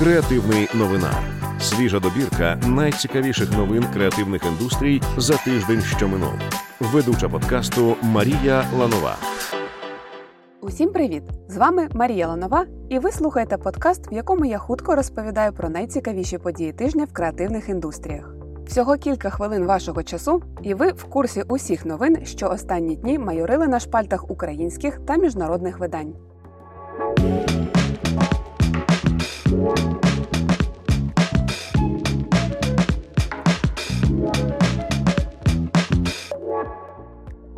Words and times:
Креативний 0.00 0.68
новина. 0.74 1.10
Свіжа 1.60 2.00
добірка 2.00 2.60
найцікавіших 2.66 3.52
новин 3.52 3.84
креативних 3.92 4.42
індустрій 4.46 5.02
за 5.16 5.36
тиждень, 5.36 5.80
що 5.80 6.08
минув. 6.08 6.32
Ведуча 6.80 7.28
подкасту 7.28 7.96
Марія 8.02 8.64
Ланова. 8.78 9.16
Усім 10.60 10.92
привіт! 10.92 11.22
З 11.48 11.56
вами 11.56 11.88
Марія 11.94 12.28
Ланова, 12.28 12.66
і 12.88 12.98
ви 12.98 13.12
слухаєте 13.12 13.58
подкаст, 13.58 14.12
в 14.12 14.14
якому 14.14 14.44
я 14.44 14.58
хутко 14.58 14.94
розповідаю 14.94 15.52
про 15.52 15.68
найцікавіші 15.68 16.38
події 16.38 16.72
тижня 16.72 17.04
в 17.04 17.12
креативних 17.12 17.68
індустріях. 17.68 18.34
Всього 18.66 18.96
кілька 18.96 19.30
хвилин 19.30 19.64
вашого 19.64 20.02
часу, 20.02 20.42
і 20.62 20.74
ви 20.74 20.92
в 20.92 21.04
курсі 21.04 21.42
усіх 21.48 21.86
новин, 21.86 22.26
що 22.26 22.48
останні 22.48 22.96
дні 22.96 23.18
майорили 23.18 23.68
на 23.68 23.80
шпальтах 23.80 24.30
українських 24.30 25.00
та 25.06 25.16
міжнародних 25.16 25.78
видань. 25.78 26.14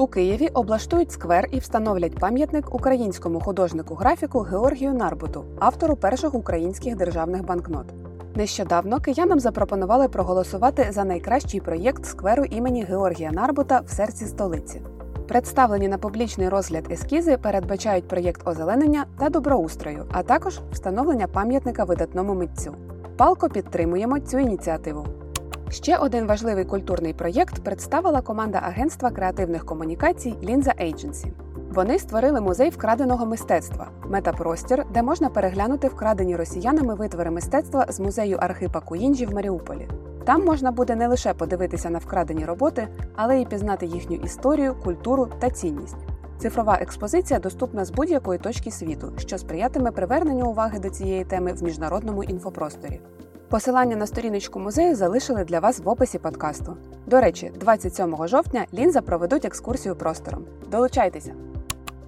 У 0.03 0.07
Києві 0.07 0.49
облаштують 0.49 1.13
сквер 1.13 1.49
і 1.53 1.59
встановлять 1.59 2.19
пам'ятник 2.19 2.75
українському 2.75 3.41
художнику 3.41 3.95
графіку 3.95 4.41
Георгію 4.41 4.95
Нарбуту, 4.95 5.45
автору 5.59 5.97
перших 5.97 6.35
українських 6.35 6.97
державних 6.97 7.45
банкнот. 7.45 7.87
Нещодавно 8.35 9.01
киянам 9.01 9.41
запропонували 9.41 10.09
проголосувати 10.09 10.87
за 10.91 11.05
найкращий 11.05 11.61
проєкт 11.61 12.05
скверу 12.05 12.45
імені 12.45 12.85
Георгія 12.85 13.33
Нарбута 13.33 13.81
в 13.87 13.91
серці 13.91 14.27
столиці. 14.27 14.83
Представлені 15.29 15.89
на 15.89 15.99
публічний 15.99 16.49
розгляд 16.49 16.93
ескізи 16.93 17.37
передбачають 17.37 18.09
проєкт 18.09 18.49
озеленення 18.49 19.07
та 19.19 19.29
доброустрою, 19.29 20.07
а 20.13 20.23
також 20.23 20.61
встановлення 20.73 21.27
пам'ятника 21.27 21.85
видатному 21.85 22.35
митцю. 22.35 22.75
Палко 23.17 23.49
підтримуємо 23.49 24.21
цю 24.21 24.39
ініціативу. 24.39 25.07
Ще 25.73 25.97
один 25.97 26.27
важливий 26.27 26.65
культурний 26.65 27.13
проєкт 27.13 27.65
представила 27.65 28.21
команда 28.21 28.59
агентства 28.59 29.11
креативних 29.11 29.67
комунікацій 29.67 30.35
Лінза 30.43 30.71
Agency. 30.71 31.33
Вони 31.71 31.99
створили 31.99 32.41
музей 32.41 32.71
вкраденого 32.71 33.27
мистецтва 33.27 33.89
метапростір, 34.07 34.85
де 34.95 35.03
можна 35.03 35.29
переглянути 35.29 35.89
вкрадені 35.89 36.37
росіянами 36.37 36.95
витвори 36.95 37.31
мистецтва 37.31 37.87
з 37.89 38.01
музею 38.01 38.39
Архипа 38.41 38.81
Куїнджі 38.81 39.27
в 39.27 39.35
Маріуполі. 39.35 39.89
Там 40.25 40.45
можна 40.45 40.73
буде 40.73 40.97
не 40.97 41.07
лише 41.07 41.35
подивитися 41.35 41.91
на 41.91 41.99
вкрадені 41.99 42.45
роботи, 42.45 42.89
але 43.17 43.41
й 43.41 43.47
пізнати 43.47 43.87
їхню 43.87 44.17
історію, 44.17 44.75
культуру 44.85 45.29
та 45.39 45.51
цінність. 45.51 46.07
Цифрова 46.39 46.79
експозиція 46.81 47.41
доступна 47.41 47.85
з 47.85 47.91
будь-якої 47.91 48.39
точки 48.39 48.71
світу, 48.71 49.13
що 49.17 49.39
сприятиме 49.39 49.91
приверненню 49.91 50.47
уваги 50.47 50.79
до 50.79 50.91
цієї 50.91 51.25
теми 51.25 51.53
в 51.53 51.63
міжнародному 51.63 52.25
інфопросторі. 52.25 53.01
Посилання 53.53 53.97
на 53.97 54.07
сторіночку 54.07 54.61
музею 54.61 54.97
залишили 54.97 55.45
для 55.45 55.61
вас 55.61 55.79
в 55.79 55.89
описі 55.89 56.19
подкасту. 56.19 56.77
До 57.07 57.21
речі, 57.21 57.53
27 57.61 58.27
жовтня 58.29 58.67
лінза 58.75 59.01
проведуть 59.01 59.45
екскурсію 59.45 59.97
простором. 59.97 60.45
Долучайтеся! 60.71 61.35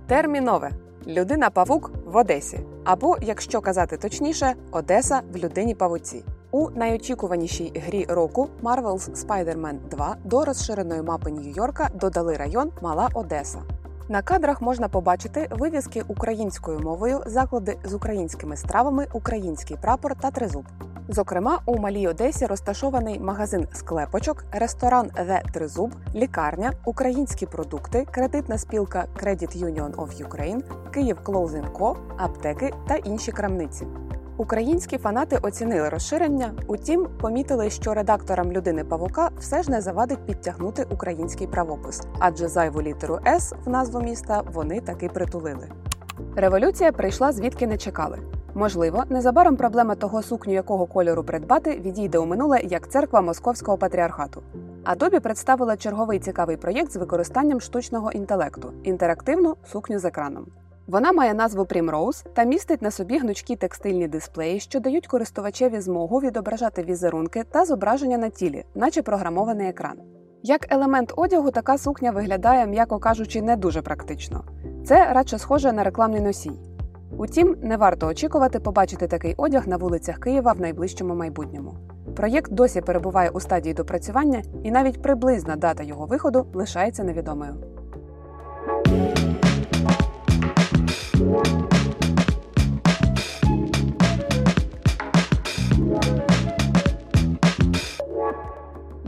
Термінове 0.07 0.71
людина 1.07 1.51
павук 1.51 1.91
в 2.07 2.17
Одесі. 2.17 2.61
Або, 2.85 3.17
якщо 3.21 3.61
казати 3.61 3.97
точніше, 3.97 4.55
Одеса 4.71 5.21
в 5.33 5.37
людині 5.37 5.75
павуці. 5.75 6.25
У 6.51 6.71
найочікуванішій 6.71 7.73
грі 7.87 8.07
року 8.09 8.49
Marvel's 8.63 9.27
Spider-Man 9.27 9.89
2 9.91 10.17
до 10.25 10.45
розширеної 10.45 11.03
мапи 11.03 11.31
Нью-Йорка 11.31 11.89
додали 11.95 12.37
район 12.37 12.73
Мала 12.83 13.09
Одеса. 13.15 13.63
На 14.09 14.23
кадрах 14.23 14.63
можна 14.63 14.89
побачити 14.89 15.49
вивіски 15.51 16.03
українською 16.09 16.81
мовою, 16.81 17.23
заклади 17.27 17.79
з 17.85 17.95
українськими 17.95 18.57
стравами, 18.57 19.07
український 19.13 19.77
прапор 19.77 20.15
та 20.21 20.31
тризуб. 20.31 20.65
Зокрема, 21.09 21.61
у 21.67 21.79
Малій 21.79 22.09
Одесі 22.09 22.47
розташований 22.47 23.21
магазин 23.21 23.69
склепочок, 23.73 24.45
ресторан 24.53 25.07
The 25.07 25.53
Тризуб, 25.53 25.95
лікарня, 26.15 26.73
українські 26.85 27.47
продукти, 27.47 28.07
кредитна 28.11 28.59
спілка 28.59 29.07
Credit 29.23 29.65
Union 29.65 29.95
of 29.95 30.29
Ukraine, 30.29 30.91
Київ 30.91 31.19
Clothing 31.25 31.73
Co., 31.73 31.97
аптеки 32.17 32.73
та 32.89 32.97
інші 32.97 33.33
крамниці. 33.33 33.87
Українські 34.37 34.99
фанати 34.99 35.39
оцінили 35.43 35.89
розширення, 35.89 36.53
утім, 36.67 37.09
помітили, 37.21 37.71
що 37.71 37.95
редакторам 37.95 38.53
людини 38.53 38.85
Павука 38.85 39.31
все 39.39 39.63
ж 39.63 39.71
не 39.71 39.81
завадить 39.81 40.27
підтягнути 40.27 40.87
український 40.91 41.47
правопис, 41.47 42.03
адже 42.19 42.49
зайву 42.49 42.83
літеру 42.83 43.19
С 43.27 43.55
в 43.65 43.69
назву 43.69 44.01
міста 44.01 44.43
вони 44.53 44.81
таки 44.81 45.09
притулили. 45.09 45.69
Революція 46.37 46.93
прийшла 46.93 47.33
звідки 47.33 47.67
не 47.67 47.77
чекали. 47.77 48.19
Можливо, 48.55 49.05
незабаром 49.09 49.57
проблема 49.57 49.95
того 49.95 50.23
сукню, 50.23 50.53
якого 50.53 50.87
кольору 50.87 51.25
придбати, 51.25 51.71
відійде 51.71 52.19
у 52.19 52.27
минуле 52.27 52.61
як 52.61 52.91
церква 52.91 53.21
московського 53.21 53.79
патріархату. 53.79 54.43
Adobe 54.85 55.21
представила 55.21 55.77
черговий 55.77 56.19
цікавий 56.19 56.57
проєкт 56.57 56.93
з 56.93 56.97
використанням 56.97 57.61
штучного 57.61 58.13
інтелекту 58.13 58.73
інтерактивну 58.83 59.57
сукню 59.73 59.99
з 59.99 60.05
екраном. 60.05 60.47
Вона 60.87 61.13
має 61.13 61.35
назву 61.35 61.63
Primrose 61.63 62.27
та 62.33 62.45
містить 62.45 62.83
на 62.83 62.91
собі 62.91 63.19
гнучкі 63.19 63.57
текстильні 63.57 64.09
дисплеї, 64.09 64.61
що 64.61 64.81
дають 64.81 65.07
користувачеві 65.07 65.81
змогу 65.81 66.21
відображати 66.21 66.83
візерунки 66.83 67.45
та 67.51 67.65
зображення 67.65 68.19
на 68.19 68.29
тілі, 68.29 68.65
наче 68.75 69.03
програмований 69.03 69.69
екран. 69.69 69.99
Як 70.43 70.73
елемент 70.73 71.13
одягу, 71.17 71.51
така 71.51 71.79
сукня 71.79 72.11
виглядає, 72.11 72.67
м'яко 72.67 72.99
кажучи, 72.99 73.43
не 73.43 73.57
дуже 73.57 73.83
практично. 73.83 74.45
Це 74.87 75.13
радше 75.13 75.39
схоже 75.39 75.73
на 75.73 75.85
рекламний 75.85 76.21
носій. 76.21 76.61
Утім, 77.19 77.57
не 77.63 77.77
варто 77.77 78.07
очікувати 78.07 78.61
побачити 78.61 79.07
такий 79.07 79.35
одяг 79.37 79.69
на 79.69 79.77
вулицях 79.77 80.19
Києва 80.19 80.53
в 80.53 80.61
найближчому 80.61 81.15
майбутньому. 81.15 81.75
Проєкт 82.17 82.53
досі 82.53 82.81
перебуває 82.81 83.31
у 83.31 83.41
стадії 83.41 83.75
допрацювання, 83.75 84.43
і 84.63 84.71
навіть 84.71 85.03
приблизна 85.03 85.57
дата 85.57 85.83
його 85.83 86.07
виходу 86.07 86.47
лишається 86.55 87.05
невідомою. 87.05 87.55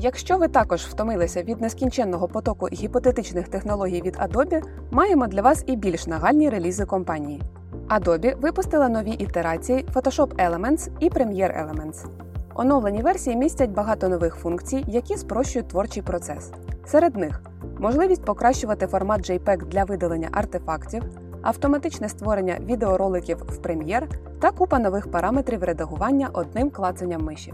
Якщо 0.06 0.39
ви 0.39 0.49
також 0.49 0.81
втомилися 0.81 1.43
від 1.43 1.61
нескінченного 1.61 2.28
потоку 2.28 2.69
гіпотетичних 2.72 3.49
технологій 3.49 4.03
від 4.03 4.17
Adobe, 4.17 4.62
маємо 4.91 5.27
для 5.27 5.43
вас 5.43 5.65
і 5.67 5.77
більш 5.77 6.06
нагальні 6.06 6.50
релізи 6.50 6.84
компанії. 6.84 7.43
Adobe 7.89 8.41
випустила 8.41 8.89
нові 8.89 9.11
ітерації 9.11 9.84
Photoshop 9.95 10.49
Elements 10.49 10.89
і 11.00 11.11
Premiere 11.11 11.65
Elements. 11.65 12.06
Оновлені 12.55 13.03
версії 13.03 13.37
містять 13.37 13.71
багато 13.71 14.09
нових 14.09 14.34
функцій, 14.34 14.84
які 14.89 15.16
спрощують 15.16 15.69
творчий 15.69 16.03
процес. 16.03 16.50
Серед 16.84 17.16
них 17.16 17.43
можливість 17.78 18.25
покращувати 18.25 18.87
формат 18.87 19.31
JPEG 19.31 19.69
для 19.69 19.84
видалення 19.84 20.28
артефактів, 20.33 21.03
автоматичне 21.43 22.09
створення 22.09 22.56
відеороликів 22.61 23.37
в 23.37 23.59
Premiere 23.59 24.06
та 24.41 24.50
купа 24.50 24.78
нових 24.78 25.11
параметрів 25.11 25.65
редагування 25.65 26.28
одним 26.33 26.71
клацанням 26.71 27.22
миші. 27.22 27.53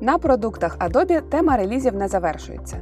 На 0.00 0.18
продуктах 0.18 0.78
Adobe 0.78 1.22
тема 1.22 1.56
релізів 1.56 1.94
не 1.94 2.08
завершується. 2.08 2.76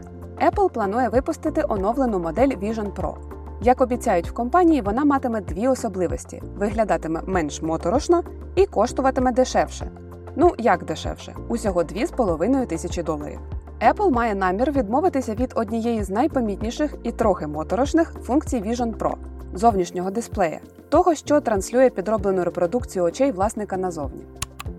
Apple 0.47 0.73
планує 0.73 1.09
випустити 1.09 1.65
оновлену 1.69 2.19
модель 2.19 2.49
Vision 2.49 2.93
Pro. 2.95 3.15
Як 3.63 3.81
обіцяють 3.81 4.31
в 4.31 4.33
компанії, 4.33 4.81
вона 4.81 5.05
матиме 5.05 5.41
дві 5.41 5.69
особливості: 5.69 6.43
виглядатиме 6.57 7.21
менш 7.27 7.63
моторошно 7.63 8.23
і 8.55 8.67
коштуватиме 8.67 9.33
дешевше. 9.33 9.91
Ну 10.37 10.55
як 10.59 10.85
дешевше? 10.85 11.35
Усього 11.49 11.83
2,5 11.83 12.67
тисячі 12.67 13.03
доларів. 13.03 13.41
Apple 13.91 14.11
має 14.11 14.35
намір 14.35 14.73
відмовитися 14.73 15.35
від 15.35 15.53
однієї 15.55 16.03
з 16.03 16.11
найпомітніших 16.11 16.95
і 17.03 17.13
трохи 17.13 17.47
моторошних 17.47 18.13
функцій 18.23 18.63
Vision 18.63 18.97
Pro 18.97 19.15
зовнішнього 19.55 20.11
дисплея, 20.11 20.61
того, 20.89 21.15
що 21.15 21.41
транслює 21.41 21.91
підроблену 21.91 22.45
репродукцію 22.45 23.05
очей 23.05 23.33
власника 23.33 23.77
назовні. 23.77 24.23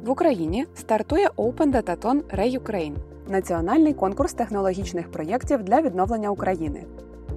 В 0.05 0.09
Україні 0.09 0.65
стартує 0.75 1.29
Open 1.37 1.81
Dataton 1.81 2.21
Re-Ukraine– 2.35 2.95
національний 3.27 3.93
конкурс 3.93 4.33
технологічних 4.33 5.11
проєктів 5.11 5.63
для 5.63 5.81
відновлення 5.81 6.29
України. 6.29 6.85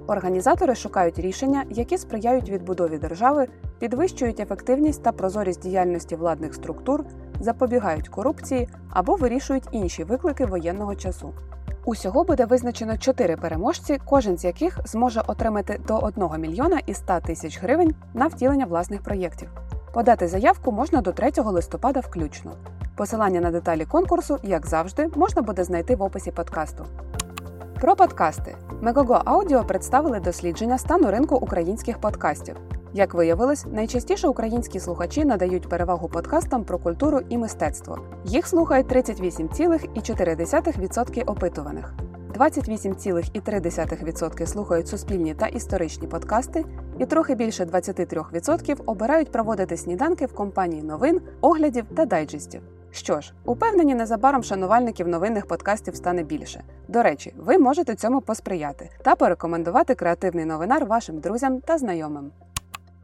Організатори 0.07 0.75
шукають 0.75 1.19
рішення, 1.19 1.63
які 1.69 1.97
сприяють 1.97 2.49
відбудові 2.49 2.97
держави, 2.97 3.47
підвищують 3.79 4.39
ефективність 4.39 5.03
та 5.03 5.11
прозорість 5.11 5.61
діяльності 5.61 6.15
владних 6.15 6.53
структур, 6.53 7.05
запобігають 7.39 8.09
корупції 8.09 8.67
або 8.89 9.15
вирішують 9.15 9.67
інші 9.71 10.03
виклики 10.03 10.45
воєнного 10.45 10.95
часу. 10.95 11.33
Усього 11.85 12.23
буде 12.23 12.45
визначено 12.45 12.97
чотири 12.97 13.37
переможці, 13.37 13.99
кожен 14.05 14.37
з 14.37 14.43
яких 14.43 14.79
зможе 14.85 15.21
отримати 15.27 15.79
до 15.87 15.97
1 15.97 16.41
мільйона 16.41 16.79
і 16.85 16.93
100 16.93 17.19
тисяч 17.25 17.61
гривень 17.61 17.95
на 18.13 18.27
втілення 18.27 18.65
власних 18.65 19.01
проєктів. 19.01 19.49
Подати 19.93 20.27
заявку 20.27 20.71
можна 20.71 21.01
до 21.01 21.11
3 21.11 21.31
листопада 21.37 21.99
включно. 21.99 22.51
Посилання 22.95 23.41
на 23.41 23.51
деталі 23.51 23.85
конкурсу, 23.85 24.37
як 24.43 24.67
завжди, 24.67 25.09
можна 25.15 25.41
буде 25.41 25.63
знайти 25.63 25.95
в 25.95 26.01
описі 26.01 26.31
подкасту. 26.31 26.85
Про 27.81 27.95
подкасти 27.95 28.55
Megogo 28.81 29.23
Audio 29.23 29.65
представили 29.65 30.19
дослідження 30.19 30.77
стану 30.77 31.11
ринку 31.11 31.35
українських 31.35 31.97
подкастів. 31.97 32.55
Як 32.93 33.13
виявилось, 33.13 33.65
найчастіше 33.65 34.27
українські 34.27 34.79
слухачі 34.79 35.25
надають 35.25 35.69
перевагу 35.69 36.09
подкастам 36.09 36.63
про 36.63 36.79
культуру 36.79 37.19
і 37.29 37.37
мистецтво. 37.37 37.99
Їх 38.25 38.47
слухають 38.47 38.87
38,4% 38.87 41.23
опитуваних. 41.25 41.93
28,3% 42.39 44.45
слухають 44.45 44.87
суспільні 44.87 45.33
та 45.33 45.47
історичні 45.47 46.07
подкасти, 46.07 46.65
і 47.01 47.05
трохи 47.05 47.35
більше 47.35 47.65
23% 47.65 48.77
обирають 48.85 49.31
проводити 49.31 49.77
сніданки 49.77 50.25
в 50.25 50.33
компанії 50.33 50.83
новин, 50.83 51.21
оглядів 51.41 51.85
та 51.95 52.05
дайджестів. 52.05 52.61
Що 52.91 53.21
ж, 53.21 53.33
упевнені, 53.45 53.95
незабаром 53.95 54.43
шанувальників 54.43 55.07
новинних 55.07 55.45
подкастів 55.45 55.95
стане 55.95 56.23
більше. 56.23 56.63
До 56.87 57.03
речі, 57.03 57.33
ви 57.37 57.57
можете 57.57 57.95
цьому 57.95 58.21
посприяти 58.21 58.89
та 59.03 59.15
порекомендувати 59.15 59.95
креативний 59.95 60.45
новинар 60.45 60.85
вашим 60.85 61.19
друзям 61.19 61.61
та 61.61 61.77
знайомим. 61.77 62.31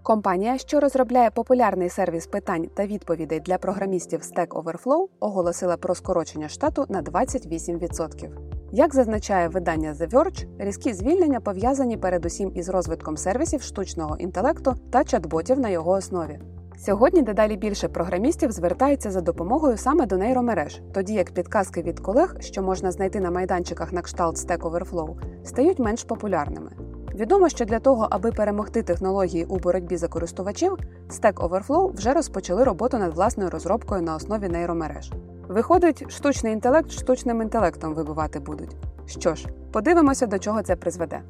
Компанія, 0.03 0.57
що 0.57 0.79
розробляє 0.79 1.29
популярний 1.29 1.89
сервіс 1.89 2.27
питань 2.27 2.67
та 2.75 2.85
відповідей 2.85 3.39
для 3.39 3.57
програмістів 3.57 4.19
Stack 4.19 4.47
Overflow, 4.47 5.07
оголосила 5.19 5.77
про 5.77 5.95
скорочення 5.95 6.49
штату 6.49 6.85
на 6.89 7.01
28%. 7.01 8.56
Як 8.71 8.95
зазначає 8.95 9.47
видання 9.47 9.93
The 9.93 10.09
Verge, 10.09 10.47
різкі 10.59 10.93
звільнення 10.93 11.39
пов'язані 11.39 11.97
передусім 11.97 12.51
із 12.55 12.69
розвитком 12.69 13.17
сервісів 13.17 13.61
штучного 13.61 14.17
інтелекту 14.17 14.75
та 14.91 14.99
чат-ботів 14.99 15.59
на 15.59 15.69
його 15.69 15.91
основі. 15.91 16.39
Сьогодні 16.77 17.21
дедалі 17.21 17.55
більше 17.57 17.87
програмістів 17.87 18.51
звертаються 18.51 19.11
за 19.11 19.21
допомогою 19.21 19.77
саме 19.77 20.05
до 20.05 20.17
нейромереж, 20.17 20.81
тоді 20.93 21.13
як 21.13 21.31
підказки 21.31 21.81
від 21.81 21.99
колег, 21.99 22.35
що 22.39 22.61
можна 22.61 22.91
знайти 22.91 23.19
на 23.19 23.31
майданчиках 23.31 23.93
на 23.93 24.01
кшталт 24.01 24.37
Stack 24.37 24.59
Overflow, 24.59 25.15
стають 25.43 25.79
менш 25.79 26.03
популярними. 26.03 26.71
Відомо, 27.15 27.49
що 27.49 27.65
для 27.65 27.79
того, 27.79 28.07
аби 28.09 28.31
перемогти 28.31 28.83
технології 28.83 29.45
у 29.45 29.57
боротьбі 29.57 29.97
за 29.97 30.07
користувачів, 30.07 30.77
Stack 31.09 31.33
Overflow 31.33 31.95
вже 31.95 32.13
розпочали 32.13 32.63
роботу 32.63 32.97
над 32.97 33.13
власною 33.13 33.49
розробкою 33.49 34.01
на 34.01 34.15
основі 34.15 34.49
нейромереж. 34.49 35.11
Виходить, 35.47 36.11
штучний 36.11 36.53
інтелект 36.53 36.91
штучним 36.91 37.41
інтелектом 37.41 37.93
вибивати 37.93 38.39
будуть. 38.39 38.75
Що 39.07 39.35
ж, 39.35 39.47
подивимося, 39.71 40.27
до 40.27 40.39
чого 40.39 40.63
це 40.63 40.75
призведе. 40.75 41.21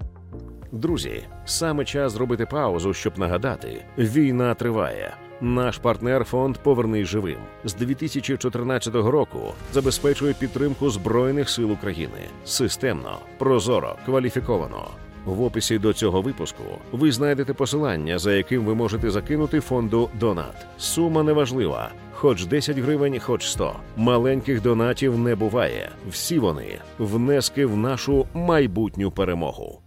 Друзі, 0.72 1.24
саме 1.46 1.86
час 1.86 2.12
зробити 2.12 2.46
паузу, 2.46 2.94
щоб 2.94 3.20
нагадати: 3.20 3.86
війна 3.98 4.54
триває. 4.54 5.14
Наш 5.42 5.78
партнер 5.78 6.24
фонд 6.24 6.58
Повернись 6.58 7.08
живим 7.08 7.38
з 7.64 7.74
2014 7.74 8.96
року 8.96 9.40
забезпечує 9.74 10.34
підтримку 10.34 10.90
збройних 10.90 11.50
сил 11.50 11.72
України 11.72 12.30
системно, 12.46 13.18
прозоро, 13.38 13.96
кваліфіковано. 14.06 14.88
В 15.28 15.44
описі 15.44 15.80
до 15.80 15.94
цього 15.94 16.22
випуску 16.22 16.64
ви 16.92 17.12
знайдете 17.12 17.54
посилання, 17.54 18.20
за 18.20 18.34
яким 18.34 18.66
ви 18.66 18.76
можете 18.76 19.12
закинути 19.12 19.60
фонду 19.60 20.10
Донат. 20.20 20.66
Сума 20.78 21.24
неважлива, 21.24 21.90
хоч 22.14 22.46
10 22.46 22.78
гривень, 22.78 23.20
хоч 23.20 23.48
100. 23.48 23.76
Маленьких 23.96 24.62
донатів 24.62 25.20
не 25.20 25.36
буває. 25.36 25.90
Всі 26.10 26.40
вони 26.40 26.80
внески 27.00 27.66
в 27.66 27.78
нашу 27.78 28.28
майбутню 28.34 29.12
перемогу. 29.12 29.82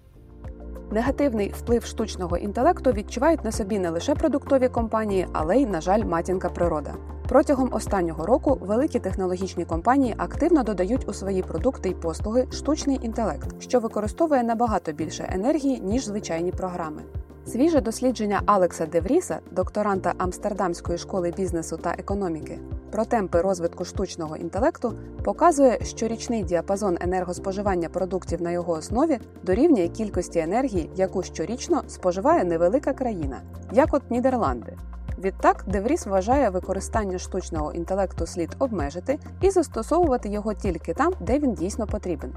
Негативний 0.92 1.52
вплив 1.56 1.84
штучного 1.84 2.36
інтелекту 2.36 2.92
відчувають 2.92 3.44
на 3.44 3.52
собі 3.52 3.78
не 3.78 3.90
лише 3.90 4.14
продуктові 4.14 4.68
компанії, 4.68 5.26
але 5.32 5.56
й, 5.56 5.66
на 5.66 5.80
жаль, 5.80 6.04
матінка 6.04 6.48
природа. 6.48 6.94
Протягом 7.28 7.68
останнього 7.72 8.26
року 8.26 8.58
великі 8.60 8.98
технологічні 8.98 9.64
компанії 9.64 10.14
активно 10.18 10.62
додають 10.62 11.08
у 11.08 11.12
свої 11.12 11.42
продукти 11.42 11.88
й 11.88 11.94
послуги 11.94 12.46
штучний 12.52 12.98
інтелект, 13.02 13.62
що 13.62 13.80
використовує 13.80 14.42
набагато 14.42 14.92
більше 14.92 15.28
енергії 15.32 15.80
ніж 15.80 16.04
звичайні 16.04 16.52
програми. 16.52 17.02
Свіже 17.46 17.80
дослідження 17.80 18.42
Алекса 18.46 18.86
Девріса, 18.86 19.38
докторанта 19.50 20.14
Амстердамської 20.18 20.98
школи 20.98 21.34
бізнесу 21.36 21.76
та 21.76 21.94
економіки, 21.98 22.58
про 22.90 23.04
темпи 23.04 23.40
розвитку 23.40 23.84
штучного 23.84 24.36
інтелекту 24.36 24.94
показує, 25.24 25.78
що 25.84 26.08
річний 26.08 26.42
діапазон 26.42 26.98
енергоспоживання 27.00 27.88
продуктів 27.88 28.42
на 28.42 28.50
його 28.50 28.72
основі 28.72 29.18
дорівнює 29.42 29.88
кількості 29.88 30.38
енергії, 30.38 30.90
яку 30.96 31.22
щорічно 31.22 31.82
споживає 31.88 32.44
невелика 32.44 32.92
країна, 32.92 33.40
як 33.72 33.94
от 33.94 34.10
Нідерланди. 34.10 34.76
Відтак, 35.18 35.64
Девріс 35.66 36.06
вважає 36.06 36.50
використання 36.50 37.18
штучного 37.18 37.72
інтелекту 37.72 38.26
слід 38.26 38.56
обмежити 38.58 39.18
і 39.40 39.50
застосовувати 39.50 40.28
його 40.28 40.54
тільки 40.54 40.94
там, 40.94 41.12
де 41.20 41.38
він 41.38 41.54
дійсно 41.54 41.86
потрібен. 41.86 42.32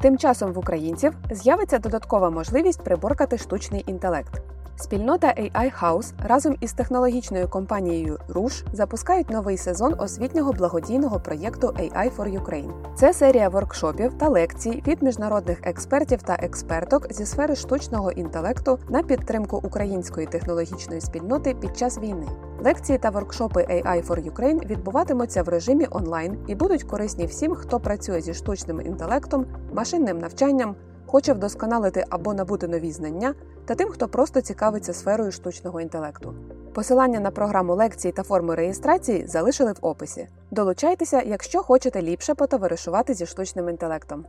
Тим 0.00 0.18
часом 0.18 0.52
в 0.52 0.58
українців 0.58 1.16
з'явиться 1.30 1.78
додаткова 1.78 2.30
можливість 2.30 2.82
приборкати 2.82 3.38
штучний 3.38 3.84
інтелект. 3.86 4.42
Спільнота 4.80 5.26
AI 5.26 5.82
House 5.82 6.12
разом 6.24 6.56
із 6.60 6.72
технологічною 6.72 7.48
компанією 7.48 8.18
Rush 8.28 8.64
запускають 8.72 9.30
новий 9.30 9.56
сезон 9.56 9.94
освітнього 9.98 10.52
благодійного 10.52 11.20
проєкту 11.20 11.66
AI 11.66 12.16
for 12.16 12.42
Ukraine. 12.42 12.94
Це 12.94 13.12
серія 13.12 13.48
воркшопів 13.48 14.18
та 14.18 14.28
лекцій 14.28 14.82
від 14.86 15.02
міжнародних 15.02 15.58
експертів 15.62 16.22
та 16.22 16.34
експерток 16.34 17.12
зі 17.12 17.26
сфери 17.26 17.56
штучного 17.56 18.12
інтелекту 18.12 18.78
на 18.88 19.02
підтримку 19.02 19.60
української 19.64 20.26
технологічної 20.26 21.00
спільноти 21.00 21.54
під 21.54 21.76
час 21.76 21.98
війни. 21.98 22.26
Лекції 22.64 22.98
та 22.98 23.10
воркшопи 23.10 23.60
AI 23.60 24.06
for 24.06 24.32
Ukraine 24.32 24.66
відбуватимуться 24.66 25.42
в 25.42 25.48
режимі 25.48 25.86
онлайн 25.90 26.38
і 26.46 26.54
будуть 26.54 26.82
корисні 26.82 27.26
всім, 27.26 27.54
хто 27.54 27.80
працює 27.80 28.20
зі 28.20 28.34
штучним 28.34 28.80
інтелектом, 28.80 29.46
машинним 29.74 30.18
навчанням 30.18 30.76
хоче 31.08 31.32
вдосконалити 31.32 32.04
або 32.10 32.34
набути 32.34 32.68
нові 32.68 32.92
знання, 32.92 33.34
та 33.64 33.74
тим, 33.74 33.88
хто 33.88 34.08
просто 34.08 34.40
цікавиться 34.40 34.92
сферою 34.92 35.32
штучного 35.32 35.80
інтелекту. 35.80 36.34
Посилання 36.74 37.20
на 37.20 37.30
програму 37.30 37.74
лекцій 37.74 38.12
та 38.12 38.22
форму 38.22 38.54
реєстрації 38.54 39.26
залишили 39.26 39.72
в 39.72 39.78
описі. 39.80 40.28
Долучайтеся, 40.50 41.22
якщо 41.22 41.62
хочете 41.62 42.02
ліпше 42.02 42.34
потоваришувати 42.34 43.14
зі 43.14 43.26
штучним 43.26 43.68
інтелектом. 43.68 44.24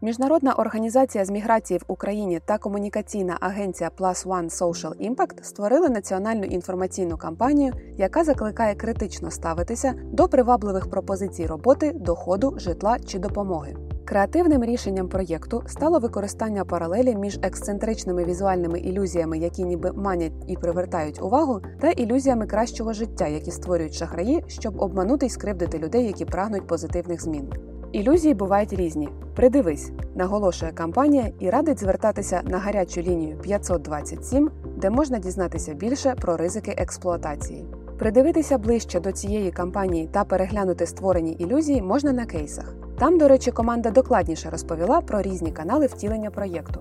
Міжнародна 0.00 0.54
організація 0.54 1.24
з 1.24 1.30
міграції 1.30 1.78
в 1.78 1.82
Україні 1.88 2.40
та 2.44 2.58
комунікаційна 2.58 3.36
агенція 3.40 3.90
Plus 3.98 4.26
One 4.26 4.50
Social 4.50 5.10
Impact 5.10 5.42
створили 5.42 5.88
національну 5.88 6.44
інформаційну 6.44 7.16
кампанію, 7.16 7.72
яка 7.96 8.24
закликає 8.24 8.74
критично 8.74 9.30
ставитися 9.30 9.94
до 10.04 10.28
привабливих 10.28 10.90
пропозицій 10.90 11.46
роботи, 11.46 11.92
доходу, 11.94 12.54
житла 12.58 12.98
чи 12.98 13.18
допомоги. 13.18 13.76
Креативним 14.08 14.64
рішенням 14.64 15.08
проєкту 15.08 15.62
стало 15.66 15.98
використання 15.98 16.64
паралелі 16.64 17.16
між 17.16 17.38
ексцентричними 17.42 18.24
візуальними 18.24 18.78
ілюзіями, 18.78 19.38
які 19.38 19.64
ніби 19.64 19.92
манять 19.92 20.32
і 20.46 20.56
привертають 20.56 21.22
увагу, 21.22 21.60
та 21.80 21.90
ілюзіями 21.90 22.46
кращого 22.46 22.92
життя, 22.92 23.26
які 23.26 23.50
створюють 23.50 23.94
шахраї, 23.94 24.44
щоб 24.46 24.80
обманути 24.82 25.26
й 25.26 25.30
скривдити 25.30 25.78
людей, 25.78 26.06
які 26.06 26.24
прагнуть 26.24 26.66
позитивних 26.66 27.22
змін. 27.22 27.52
Ілюзії 27.92 28.34
бувають 28.34 28.72
різні. 28.72 29.08
Придивись, 29.36 29.90
наголошує 30.14 30.72
кампанія 30.72 31.32
і 31.38 31.50
радить 31.50 31.80
звертатися 31.80 32.40
на 32.44 32.58
гарячу 32.58 33.00
лінію 33.00 33.38
527, 33.38 34.50
де 34.76 34.90
можна 34.90 35.18
дізнатися 35.18 35.74
більше 35.74 36.14
про 36.20 36.36
ризики 36.36 36.74
експлуатації. 36.78 37.66
Придивитися 37.98 38.58
ближче 38.58 39.00
до 39.00 39.12
цієї 39.12 39.50
кампанії 39.50 40.08
та 40.12 40.24
переглянути 40.24 40.86
створені 40.86 41.32
ілюзії 41.32 41.82
можна 41.82 42.12
на 42.12 42.26
кейсах. 42.26 42.85
Там, 42.98 43.18
до 43.18 43.28
речі, 43.28 43.50
команда 43.50 43.90
докладніше 43.90 44.50
розповіла 44.50 45.00
про 45.00 45.22
різні 45.22 45.52
канали 45.52 45.86
втілення 45.86 46.30
проєкту. 46.30 46.80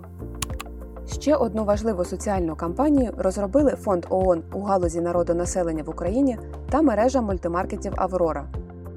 Ще 1.07 1.35
одну 1.35 1.63
важливу 1.63 2.05
соціальну 2.05 2.55
кампанію 2.55 3.11
розробили 3.17 3.71
фонд 3.71 4.05
ООН 4.09 4.43
у 4.53 4.61
галузі 4.61 5.01
народонаселення 5.01 5.83
в 5.83 5.89
Україні 5.89 6.37
та 6.69 6.81
мережа 6.81 7.21
мультимаркетів 7.21 7.93
Аврора. 7.95 8.45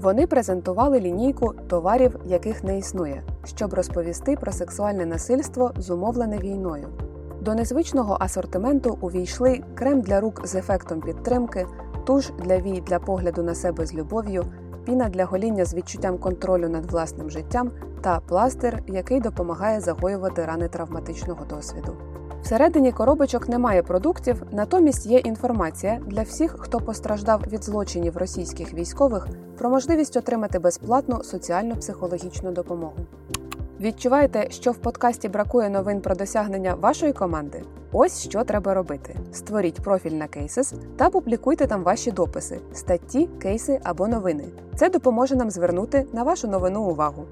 Вони 0.00 0.26
презентували 0.26 1.00
лінійку 1.00 1.54
товарів, 1.68 2.16
яких 2.26 2.64
не 2.64 2.78
існує, 2.78 3.22
щоб 3.44 3.74
розповісти 3.74 4.36
про 4.36 4.52
сексуальне 4.52 5.06
насильство, 5.06 5.72
зумовлене 5.76 6.38
війною. 6.38 6.88
До 7.40 7.54
незвичного 7.54 8.16
асортименту 8.20 8.98
увійшли 9.00 9.60
крем 9.74 10.00
для 10.00 10.20
рук 10.20 10.46
з 10.46 10.54
ефектом 10.54 11.00
підтримки, 11.00 11.66
туш 12.06 12.30
для 12.44 12.58
вій 12.58 12.82
для 12.86 12.98
погляду 12.98 13.42
на 13.42 13.54
себе 13.54 13.86
з 13.86 13.94
любов'ю, 13.94 14.44
піна 14.88 15.08
для 15.08 15.24
гоління 15.24 15.64
з 15.64 15.74
відчуттям 15.74 16.18
контролю 16.18 16.68
над 16.68 16.90
власним 16.90 17.30
життям 17.30 17.70
та 18.00 18.20
пластир, 18.20 18.82
який 18.86 19.20
допомагає 19.20 19.80
загоювати 19.80 20.44
рани 20.44 20.68
травматичного 20.68 21.44
досвіду. 21.44 21.96
Всередині 22.42 22.92
коробочок 22.92 23.48
немає 23.48 23.82
продуктів, 23.82 24.42
натомість 24.52 25.06
є 25.06 25.18
інформація 25.18 26.00
для 26.06 26.22
всіх, 26.22 26.56
хто 26.58 26.80
постраждав 26.80 27.42
від 27.52 27.64
злочинів 27.64 28.16
російських 28.16 28.74
військових, 28.74 29.28
про 29.58 29.70
можливість 29.70 30.16
отримати 30.16 30.58
безплатну 30.58 31.22
соціальну 31.22 31.76
психологічну 31.76 32.52
допомогу. 32.52 32.96
Відчуваєте, 33.80 34.50
що 34.50 34.72
в 34.72 34.76
подкасті 34.76 35.28
бракує 35.28 35.70
новин 35.70 36.00
про 36.00 36.14
досягнення 36.14 36.74
вашої 36.74 37.12
команди? 37.12 37.62
Ось 37.92 38.22
що 38.28 38.44
треба 38.44 38.74
робити: 38.74 39.16
створіть 39.32 39.80
профіль 39.80 40.10
на 40.10 40.26
Cases 40.26 40.74
та 40.96 41.10
публікуйте 41.10 41.66
там 41.66 41.82
ваші 41.82 42.10
дописи, 42.10 42.58
статті, 42.74 43.28
кейси 43.42 43.80
або 43.84 44.08
новини. 44.08 44.44
Це 44.76 44.90
допоможе 44.90 45.36
нам 45.36 45.50
звернути 45.50 46.06
на 46.12 46.22
вашу 46.22 46.48
новину 46.48 46.82
увагу. 46.82 47.24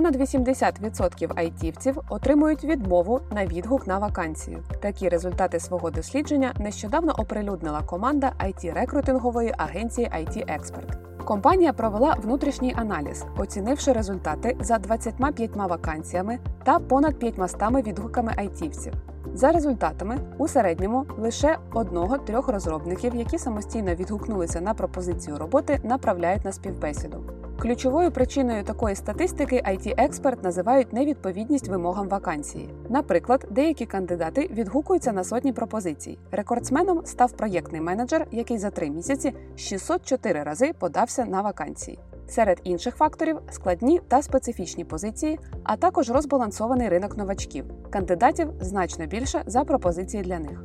Понад 0.00 0.16
80% 0.16 1.32
айтівців 1.36 1.98
отримують 2.08 2.64
відмову 2.64 3.20
на 3.30 3.46
відгук 3.46 3.86
на 3.86 3.98
вакансію. 3.98 4.62
Такі 4.82 5.08
результати 5.08 5.60
свого 5.60 5.90
дослідження 5.90 6.54
нещодавно 6.58 7.12
оприлюднила 7.12 7.82
команда 7.82 8.32
it 8.44 8.74
рекрутингової 8.74 9.54
агенції 9.56 10.06
IT 10.06 10.58
Expert. 10.58 11.24
Компанія 11.24 11.72
провела 11.72 12.16
внутрішній 12.22 12.74
аналіз, 12.76 13.24
оцінивши 13.38 13.92
результати 13.92 14.56
за 14.60 14.78
25 14.78 15.56
вакансіями 15.56 16.38
та 16.64 16.78
понад 16.78 17.18
500 17.18 17.86
відгуками 17.86 18.32
айтівців. 18.36 18.92
За 19.34 19.52
результатами, 19.52 20.18
у 20.38 20.48
середньому 20.48 21.06
лише 21.18 21.58
одного-трьох 21.74 22.48
розробників, 22.48 23.14
які 23.14 23.38
самостійно 23.38 23.94
відгукнулися 23.94 24.60
на 24.60 24.74
пропозицію 24.74 25.38
роботи, 25.38 25.80
направляють 25.84 26.44
на 26.44 26.52
співбесіду. 26.52 27.39
Ключовою 27.60 28.10
причиною 28.10 28.64
такої 28.64 28.94
статистики 28.94 29.56
it 29.56 29.94
експерт 29.96 30.44
називають 30.44 30.92
невідповідність 30.92 31.68
вимогам 31.68 32.08
вакансії. 32.08 32.68
Наприклад, 32.88 33.46
деякі 33.50 33.86
кандидати 33.86 34.50
відгукуються 34.52 35.12
на 35.12 35.24
сотні 35.24 35.52
пропозицій. 35.52 36.18
Рекордсменом 36.30 37.02
став 37.04 37.32
проєктний 37.32 37.80
менеджер, 37.80 38.26
який 38.32 38.58
за 38.58 38.70
три 38.70 38.90
місяці 38.90 39.34
604 39.56 40.42
рази 40.42 40.72
подався 40.78 41.24
на 41.24 41.40
вакансії. 41.42 41.98
Серед 42.28 42.60
інших 42.64 42.96
факторів 42.96 43.38
складні 43.50 44.00
та 44.08 44.22
специфічні 44.22 44.84
позиції, 44.84 45.38
а 45.64 45.76
також 45.76 46.10
розбалансований 46.10 46.88
ринок 46.88 47.16
новачків. 47.16 47.64
Кандидатів 47.90 48.48
значно 48.60 49.06
більше 49.06 49.42
за 49.46 49.64
пропозиції 49.64 50.22
для 50.22 50.38
них. 50.38 50.64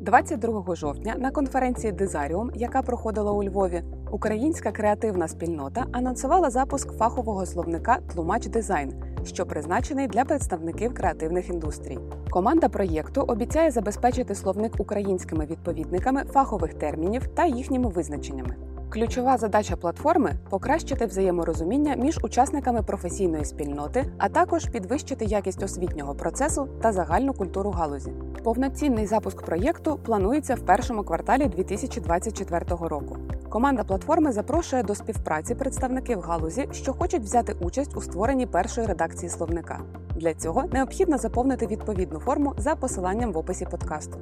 22 0.00 0.74
жовтня 0.74 1.14
на 1.18 1.30
конференції 1.30 1.92
Дизаріум, 1.92 2.50
яка 2.54 2.82
проходила 2.82 3.32
у 3.32 3.44
Львові, 3.44 3.82
українська 4.10 4.72
креативна 4.72 5.28
спільнота 5.28 5.86
анонсувала 5.92 6.50
запуск 6.50 6.92
фахового 6.92 7.46
словника 7.46 7.98
Тлумач 8.12 8.46
дизайн, 8.46 8.92
що 9.24 9.46
призначений 9.46 10.06
для 10.06 10.24
представників 10.24 10.94
креативних 10.94 11.48
індустрій. 11.48 11.98
Команда 12.30 12.68
проєкту 12.68 13.20
обіцяє 13.20 13.70
забезпечити 13.70 14.34
словник 14.34 14.80
українськими 14.80 15.46
відповідниками 15.46 16.24
фахових 16.24 16.74
термінів 16.74 17.26
та 17.26 17.46
їхніми 17.46 17.88
визначеннями. 17.88 18.69
Ключова 18.90 19.38
задача 19.38 19.76
платформи 19.76 20.34
покращити 20.48 21.06
взаєморозуміння 21.06 21.94
між 21.94 22.18
учасниками 22.22 22.82
професійної 22.82 23.44
спільноти, 23.44 24.12
а 24.18 24.28
також 24.28 24.66
підвищити 24.66 25.24
якість 25.24 25.62
освітнього 25.62 26.14
процесу 26.14 26.68
та 26.82 26.92
загальну 26.92 27.32
культуру 27.32 27.70
галузі. 27.70 28.12
Повноцінний 28.44 29.06
запуск 29.06 29.42
проєкту 29.42 29.98
планується 30.04 30.54
в 30.54 30.60
першому 30.60 31.02
кварталі 31.02 31.46
2024 31.46 32.64
року. 32.68 33.16
Команда 33.48 33.84
платформи 33.84 34.32
запрошує 34.32 34.82
до 34.82 34.94
співпраці 34.94 35.54
представників 35.54 36.20
галузі, 36.20 36.68
що 36.72 36.92
хочуть 36.92 37.22
взяти 37.22 37.56
участь 37.60 37.96
у 37.96 38.00
створенні 38.00 38.46
першої 38.46 38.86
редакції 38.86 39.30
словника. 39.30 39.80
Для 40.16 40.34
цього 40.34 40.64
необхідно 40.72 41.18
заповнити 41.18 41.66
відповідну 41.66 42.18
форму 42.18 42.54
за 42.58 42.74
посиланням 42.74 43.32
в 43.32 43.38
описі 43.38 43.66
подкасту. 43.70 44.18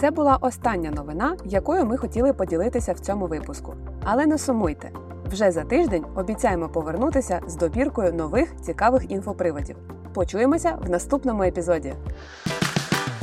Це 0.00 0.10
була 0.10 0.36
остання 0.40 0.90
новина, 0.90 1.36
якою 1.44 1.84
ми 1.86 1.96
хотіли 1.96 2.32
поділитися 2.32 2.92
в 2.92 3.00
цьому 3.00 3.26
випуску. 3.26 3.74
Але 4.04 4.26
не 4.26 4.38
сумуйте, 4.38 4.90
вже 5.32 5.50
за 5.50 5.64
тиждень 5.64 6.04
обіцяємо 6.16 6.68
повернутися 6.68 7.40
з 7.46 7.56
добіркою 7.56 8.12
нових 8.12 8.56
цікавих 8.60 9.10
інфоприводів. 9.10 9.76
Почуємося 10.14 10.78
в 10.86 10.90
наступному 10.90 11.42
епізоді. 11.42 11.94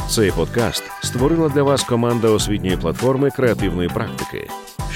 Цей 0.08 0.32
подкаст 0.32 0.84
створила 1.04 1.50
для 1.50 1.64
вас 1.64 1.84
команда 1.84 2.30
освітньої 2.30 2.78
платформи 2.78 3.32
креативної 3.32 3.90
практики. 3.90 4.48